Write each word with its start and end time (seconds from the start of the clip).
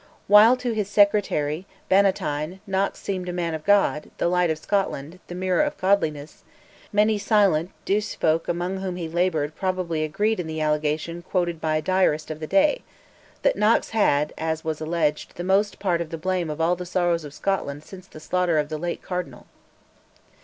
While 0.25 0.57
to 0.57 0.73
his 0.73 0.87
secretary, 0.89 1.67
Bannatyne, 1.87 2.59
Knox 2.65 2.99
seemed 2.99 3.29
"a 3.29 3.31
man 3.31 3.53
of 3.53 3.63
God, 3.63 4.09
the 4.17 4.27
light 4.27 4.49
of 4.49 4.57
Scotland, 4.57 5.19
the 5.27 5.35
mirror 5.35 5.61
of 5.61 5.77
godliness"; 5.77 6.43
many 6.91 7.19
silent, 7.19 7.69
douce 7.85 8.15
folk 8.15 8.47
among 8.47 8.77
whom 8.77 8.95
he 8.95 9.07
laboured 9.07 9.53
probably 9.55 10.03
agreed 10.03 10.39
in 10.39 10.47
the 10.47 10.59
allegation 10.59 11.21
quoted 11.21 11.61
by 11.61 11.75
a 11.75 11.83
diarist 11.83 12.31
of 12.31 12.39
the 12.39 12.47
day, 12.47 12.81
that 13.43 13.55
Knox 13.55 13.89
"had, 13.91 14.33
as 14.39 14.63
was 14.65 14.81
alleged, 14.81 15.35
the 15.35 15.43
most 15.43 15.77
part 15.77 16.01
of 16.01 16.09
the 16.09 16.17
blame 16.17 16.49
of 16.49 16.59
all 16.59 16.75
the 16.75 16.83
sorrows 16.87 17.23
of 17.23 17.31
Scotland 17.31 17.83
since 17.83 18.07
the 18.07 18.19
slaughter 18.19 18.57
of 18.57 18.69
the 18.69 18.79
late 18.79 19.03
Cardinal." 19.03 19.45